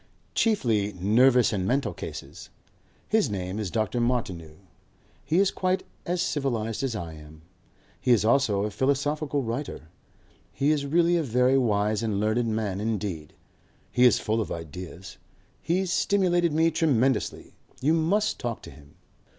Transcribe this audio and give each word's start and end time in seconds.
Chiefly 0.33 0.93
nervous 0.93 1.53
and 1.53 1.67
mental 1.67 1.93
cases. 1.93 2.49
His 3.07 3.29
name 3.29 3.59
is 3.59 3.69
Dr. 3.69 3.99
Martineau. 3.99 4.55
He 5.23 5.37
is 5.37 5.51
quite 5.51 5.83
as 6.07 6.23
civilized 6.23 6.81
as 6.81 6.95
I 6.95 7.13
am. 7.13 7.43
He 7.99 8.09
is 8.09 8.25
also 8.25 8.63
a 8.63 8.71
philosophical 8.71 9.43
writer. 9.43 9.89
He 10.51 10.71
is 10.71 10.87
really 10.87 11.17
a 11.17 11.21
very 11.21 11.55
wise 11.59 12.01
and 12.01 12.19
learned 12.19 12.47
man 12.47 12.81
indeed. 12.81 13.33
He 13.91 14.03
is 14.05 14.17
full 14.17 14.41
of 14.41 14.51
ideas. 14.51 15.17
He's 15.61 15.93
stimulated 15.93 16.51
me 16.51 16.71
tremendously. 16.71 17.53
You 17.79 17.93
must 17.93 18.39
talk 18.39 18.63
to 18.63 18.71
him." 18.71 18.95